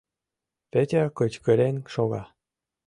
[0.71, 2.23] Петя кычкырен шога.